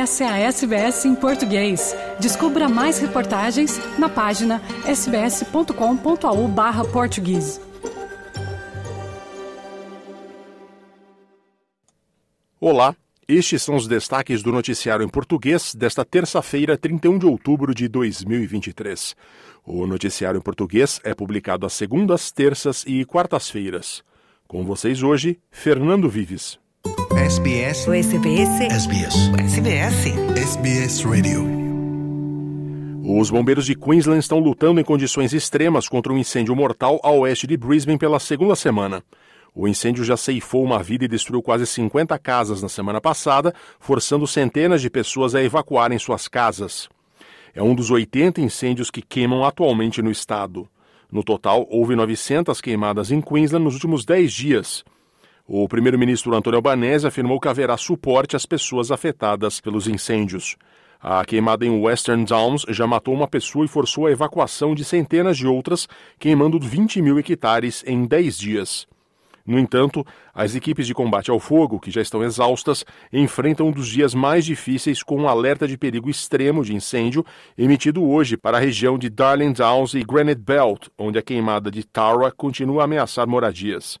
[0.00, 1.94] Essa é a SBS em português.
[2.18, 7.60] Descubra mais reportagens na página sbs.com.au/português.
[12.58, 12.96] Olá,
[13.28, 19.14] estes são os destaques do noticiário em português desta terça-feira, 31 de outubro de 2023.
[19.66, 24.02] O noticiário em português é publicado às segundas, terças e quartas-feiras.
[24.48, 26.58] Com vocês hoje, Fernando Vives.
[27.16, 27.88] SBS.
[27.88, 28.60] O SBS.
[28.60, 29.14] SBS.
[29.36, 30.06] SBS.
[30.36, 31.44] SBS Radio.
[33.02, 37.48] Os bombeiros de Queensland estão lutando em condições extremas contra um incêndio mortal a oeste
[37.48, 39.02] de Brisbane pela segunda semana.
[39.52, 44.24] O incêndio já ceifou uma vida e destruiu quase 50 casas na semana passada, forçando
[44.24, 46.88] centenas de pessoas a evacuarem suas casas.
[47.52, 50.68] É um dos 80 incêndios que queimam atualmente no estado.
[51.10, 54.84] No total, houve 900 queimadas em Queensland nos últimos 10 dias.
[55.52, 60.54] O primeiro-ministro Antônio Albanese afirmou que haverá suporte às pessoas afetadas pelos incêndios.
[61.00, 65.36] A queimada em Western Downs já matou uma pessoa e forçou a evacuação de centenas
[65.36, 65.88] de outras,
[66.20, 68.86] queimando 20 mil hectares em 10 dias.
[69.44, 73.88] No entanto, as equipes de combate ao fogo, que já estão exaustas, enfrentam um dos
[73.88, 77.26] dias mais difíceis com um alerta de perigo extremo de incêndio
[77.58, 81.82] emitido hoje para a região de Darling Downs e Granite Belt, onde a queimada de
[81.82, 83.98] Tara continua a ameaçar moradias.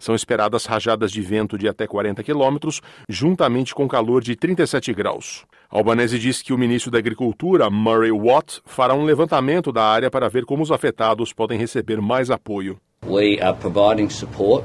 [0.00, 5.44] São esperadas rajadas de vento de até 40 quilômetros, juntamente com calor de 37 graus.
[5.70, 10.28] Albanese diz que o ministro da Agricultura, Murray Watt, fará um levantamento da área para
[10.28, 12.80] ver como os afetados podem receber mais apoio.
[13.06, 14.64] We are providing support.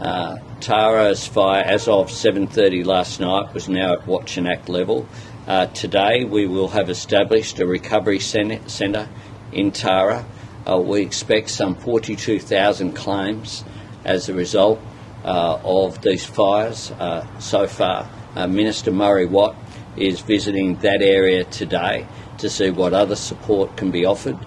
[0.00, 5.06] Uh, Tara's fire, as of 7:30 last night, was now at Watch and Act level.
[5.48, 9.08] Uh, today, we will have established a recovery centre
[9.52, 10.24] in Tara.
[10.64, 13.64] Uh, we expect some 42,000 claims
[14.04, 14.78] as a result
[15.24, 18.08] uh, of these fires uh, so far.
[18.36, 19.56] Uh, Minister Murray Watt
[19.96, 22.06] is visiting that area today
[22.38, 24.38] to see what other support can be offered.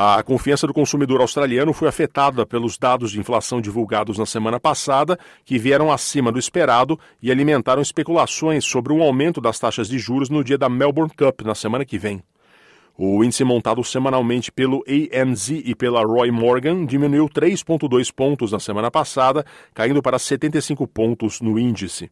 [0.00, 5.18] A confiança do consumidor australiano foi afetada pelos dados de inflação divulgados na semana passada,
[5.44, 10.30] que vieram acima do esperado e alimentaram especulações sobre um aumento das taxas de juros
[10.30, 12.22] no dia da Melbourne Cup na semana que vem.
[13.00, 18.90] O índice montado semanalmente pelo ANZ e pela Roy Morgan diminuiu 3,2 pontos na semana
[18.90, 22.10] passada, caindo para 75 pontos no índice.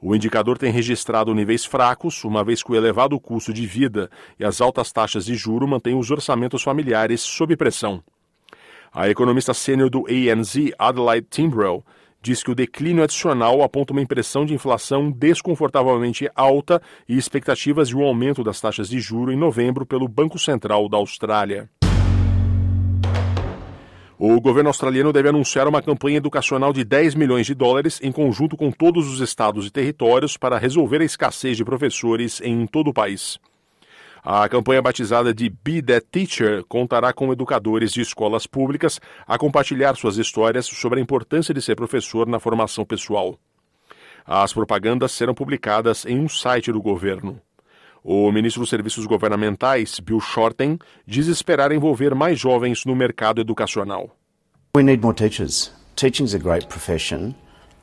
[0.00, 4.44] O indicador tem registrado níveis fracos, uma vez que o elevado custo de vida e
[4.46, 8.02] as altas taxas de juro mantêm os orçamentos familiares sob pressão.
[8.90, 11.84] A economista sênior do ANZ, Adelaide Timbrell,
[12.24, 17.96] diz que o declínio adicional aponta uma impressão de inflação desconfortavelmente alta e expectativas de
[17.96, 21.68] um aumento das taxas de juro em novembro pelo Banco Central da Austrália.
[24.18, 28.56] O governo australiano deve anunciar uma campanha educacional de 10 milhões de dólares em conjunto
[28.56, 32.94] com todos os estados e territórios para resolver a escassez de professores em todo o
[32.94, 33.38] país.
[34.26, 39.94] A campanha batizada de Be That Teacher contará com educadores de escolas públicas a compartilhar
[39.96, 43.38] suas histórias sobre a importância de ser professor na formação pessoal.
[44.26, 47.38] As propagandas serão publicadas em um site do governo.
[48.02, 54.08] O ministro dos Serviços Governamentais, Bill Shorten, diz esperar envolver mais jovens no mercado educacional.
[54.74, 55.70] We need more teachers.
[55.96, 57.34] Teaching is a great profession,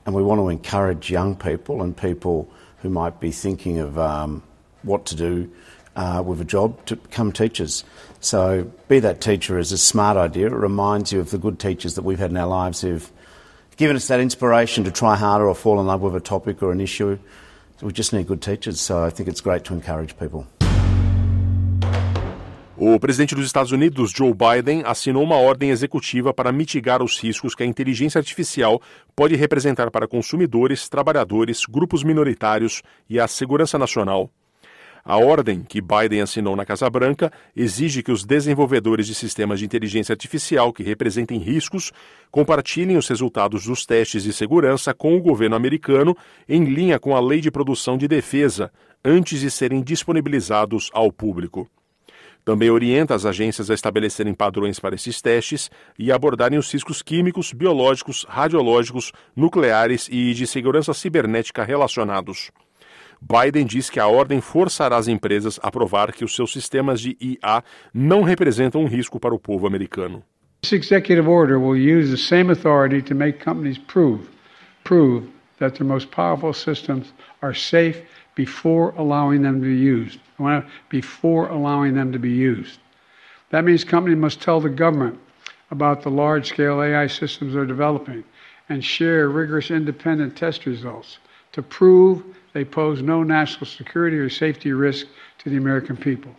[0.07, 2.47] and we want to encourage young people and people
[2.83, 4.41] who might be thinking of um,
[4.83, 5.47] what to do
[5.95, 7.83] uh, with a job to become teachers.
[8.19, 10.47] So, be that teacher is a smart idea.
[10.47, 13.11] It reminds you of the good teachers that we've had in our lives who've
[13.77, 16.71] given us that inspiration to try harder or fall in love with a topic or
[16.71, 17.17] an issue.
[17.81, 20.45] We just need good teachers, so I think it's great to encourage people.
[22.83, 27.53] O presidente dos Estados Unidos, Joe Biden, assinou uma ordem executiva para mitigar os riscos
[27.53, 28.81] que a inteligência artificial
[29.15, 34.31] pode representar para consumidores, trabalhadores, grupos minoritários e a segurança nacional.
[35.03, 39.65] A ordem que Biden assinou na Casa Branca exige que os desenvolvedores de sistemas de
[39.65, 41.91] inteligência artificial que representem riscos
[42.29, 46.15] compartilhem os resultados dos testes de segurança com o governo americano
[46.47, 48.71] em linha com a Lei de Produção de Defesa,
[49.03, 51.67] antes de serem disponibilizados ao público.
[52.45, 57.53] Também orienta as agências a estabelecerem padrões para esses testes e abordarem os riscos químicos,
[57.53, 62.51] biológicos, radiológicos, nucleares e de segurança cibernética relacionados.
[63.21, 67.15] Biden diz que a ordem forçará as empresas a provar que os seus sistemas de
[67.21, 67.63] IA
[67.93, 70.23] não representam um risco para o povo americano.
[70.63, 74.27] This executive order will use the same authority to make companies prove
[74.83, 75.27] prove
[75.59, 78.01] that their most powerful systems are safe
[78.35, 80.19] before allowing them to be used.
[80.89, 82.79] Before allowing them to be used.
[83.51, 85.19] That means companies must tell the government
[85.69, 88.23] about the large scale AI systems they're developing
[88.69, 91.19] and share rigorous independent test results
[91.51, 95.07] to prove they pose no national security or safety risk
[95.43, 96.31] to the American people.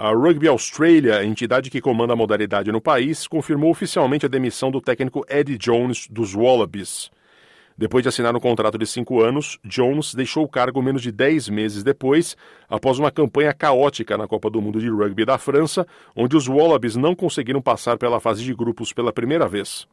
[0.00, 4.80] A Rugby Australia, entidade que comanda a modalidade no país, confirmou oficialmente a demissão do
[4.80, 7.10] técnico Eddie Jones dos Wallabies.
[7.76, 11.48] Depois de assinar um contrato de cinco anos, Jones deixou o cargo menos de dez
[11.48, 12.36] meses depois,
[12.68, 16.94] após uma campanha caótica na Copa do Mundo de Rugby da França, onde os Wallabies
[16.94, 19.86] não conseguiram passar pela fase de grupos pela primeira vez.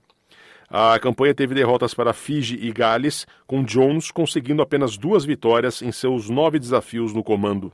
[0.69, 5.91] A campanha teve derrotas para Fiji e Gales, com Jones conseguindo apenas duas vitórias em
[5.91, 7.71] seus nove desafios no comando.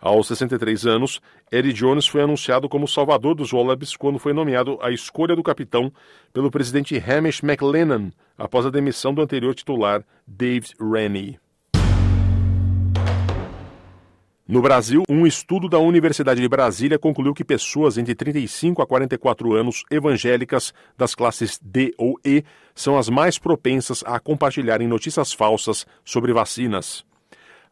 [0.00, 1.20] Aos 63 anos,
[1.50, 5.90] Eddie Jones foi anunciado como salvador dos Wallabies quando foi nomeado à escolha do capitão
[6.32, 11.38] pelo presidente Hamish McLennan após a demissão do anterior titular Dave Rennie.
[14.46, 19.54] No Brasil, um estudo da Universidade de Brasília concluiu que pessoas entre 35 a 44
[19.54, 22.44] anos evangélicas das classes D ou E
[22.74, 27.06] são as mais propensas a compartilharem notícias falsas sobre vacinas.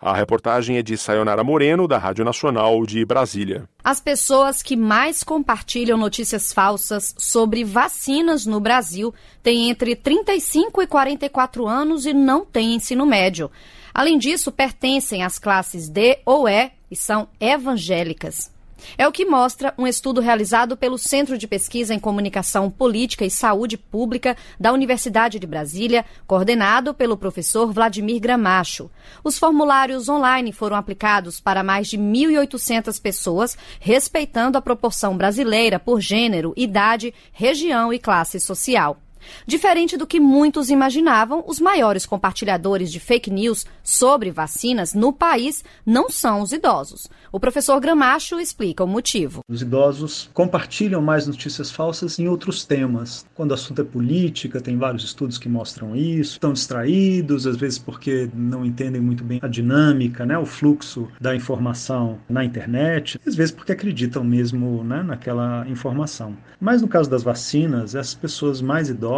[0.01, 3.69] A reportagem é de Sayonara Moreno, da Rádio Nacional de Brasília.
[3.85, 10.87] As pessoas que mais compartilham notícias falsas sobre vacinas no Brasil têm entre 35 e
[10.87, 13.51] 44 anos e não têm ensino médio.
[13.94, 18.50] Além disso, pertencem às classes D ou E e são evangélicas.
[18.97, 23.31] É o que mostra um estudo realizado pelo Centro de Pesquisa em Comunicação Política e
[23.31, 28.91] Saúde Pública da Universidade de Brasília, coordenado pelo professor Vladimir Gramacho.
[29.23, 36.00] Os formulários online foram aplicados para mais de 1.800 pessoas, respeitando a proporção brasileira por
[36.00, 38.99] gênero, idade, região e classe social.
[39.47, 45.65] Diferente do que muitos imaginavam, os maiores compartilhadores de fake news sobre vacinas no país
[45.85, 47.09] não são os idosos.
[47.31, 49.41] O professor Gramacho explica o motivo.
[49.49, 53.25] Os idosos compartilham mais notícias falsas em outros temas.
[53.35, 56.33] Quando o assunto é política, tem vários estudos que mostram isso.
[56.33, 61.35] Estão distraídos, às vezes porque não entendem muito bem a dinâmica, né, o fluxo da
[61.35, 66.37] informação na internet, às vezes porque acreditam mesmo né, naquela informação.
[66.61, 69.12] Mas no caso das vacinas, essas pessoas mais idosas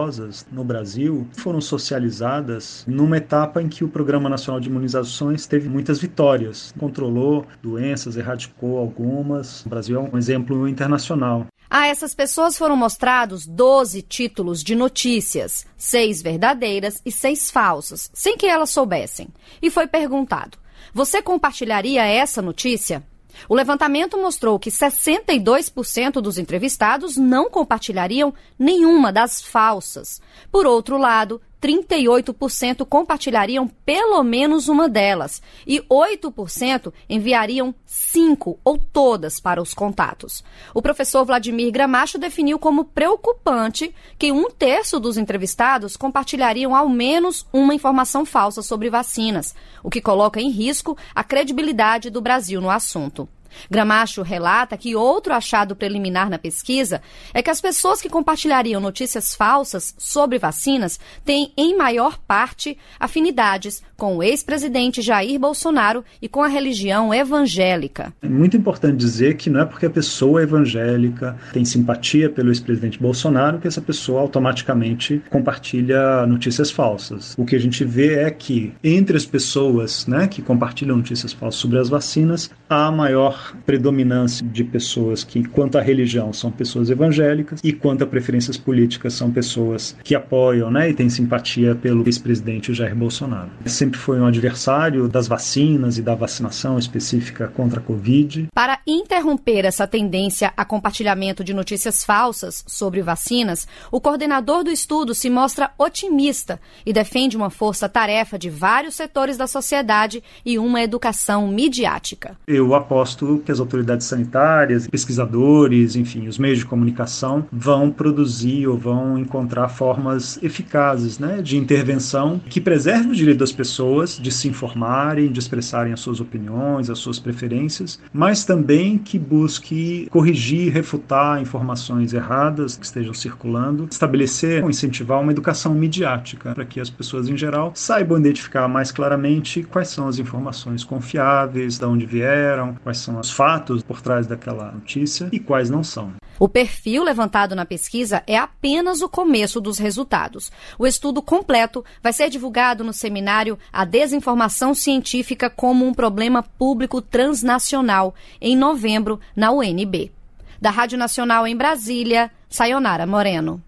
[0.50, 6.00] no Brasil foram socializadas numa etapa em que o Programa Nacional de Imunizações teve muitas
[6.00, 9.64] vitórias, controlou doenças, erradicou algumas.
[9.64, 11.46] O Brasil é um exemplo internacional.
[11.70, 18.36] A essas pessoas foram mostrados 12 títulos de notícias, seis verdadeiras e seis falsas, sem
[18.36, 19.28] que elas soubessem.
[19.62, 20.58] E foi perguntado:
[20.92, 23.02] Você compartilharia essa notícia?
[23.48, 30.20] O levantamento mostrou que 62% dos entrevistados não compartilhariam nenhuma das falsas.
[30.50, 39.40] Por outro lado, 38% compartilhariam pelo menos uma delas e 8% enviariam cinco ou todas
[39.40, 40.44] para os contatos.
[40.74, 47.46] O professor Vladimir Gramacho definiu como preocupante que um terço dos entrevistados compartilhariam ao menos
[47.50, 52.68] uma informação falsa sobre vacinas, o que coloca em risco a credibilidade do Brasil no
[52.68, 53.26] assunto.
[53.70, 57.00] Gramacho relata que outro achado preliminar na pesquisa
[57.32, 63.82] é que as pessoas que compartilhariam notícias falsas sobre vacinas têm, em maior parte, afinidades
[63.96, 68.12] com o ex-presidente Jair Bolsonaro e com a religião evangélica.
[68.22, 72.50] É muito importante dizer que não é porque a pessoa é evangélica tem simpatia pelo
[72.50, 77.34] ex-presidente Bolsonaro que essa pessoa automaticamente compartilha notícias falsas.
[77.36, 81.60] O que a gente vê é que entre as pessoas né, que compartilham notícias falsas
[81.60, 87.60] sobre as vacinas, há maior predominância de pessoas que, quanto à religião, são pessoas evangélicas
[87.62, 92.74] e quanto a preferências políticas, são pessoas que apoiam né, e têm simpatia pelo ex-presidente
[92.74, 93.50] Jair Bolsonaro.
[93.66, 98.48] Sempre foi um adversário das vacinas e da vacinação específica contra a Covid.
[98.54, 105.14] Para interromper essa tendência a compartilhamento de notícias falsas sobre vacinas, o coordenador do estudo
[105.14, 111.48] se mostra otimista e defende uma força-tarefa de vários setores da sociedade e uma educação
[111.48, 112.36] midiática.
[112.46, 118.76] Eu aposto que as autoridades sanitárias, pesquisadores, enfim, os meios de comunicação vão produzir ou
[118.76, 124.48] vão encontrar formas eficazes né, de intervenção que preserve o direito das pessoas de se
[124.48, 131.40] informarem, de expressarem as suas opiniões, as suas preferências, mas também que busque corrigir, refutar
[131.40, 137.28] informações erradas que estejam circulando, estabelecer ou incentivar uma educação midiática para que as pessoas
[137.28, 142.98] em geral saibam identificar mais claramente quais são as informações confiáveis, de onde vieram, quais
[142.98, 146.12] são os fatos por trás daquela notícia e quais não são.
[146.38, 150.50] O perfil levantado na pesquisa é apenas o começo dos resultados.
[150.78, 157.00] O estudo completo vai ser divulgado no seminário A Desinformação Científica como um Problema Público
[157.00, 160.12] Transnacional, em novembro, na UNB.
[160.60, 163.62] Da Rádio Nacional em Brasília, Sayonara Moreno.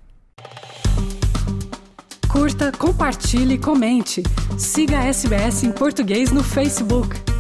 [2.29, 4.23] Curta, compartilhe, comente.
[4.59, 7.36] Siga a SBS em português no Facebook.